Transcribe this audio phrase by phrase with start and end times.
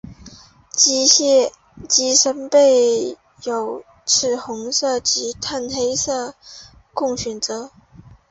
[0.71, 6.33] 机身备有赤红色及碳黑色
[6.91, 7.69] 供选择。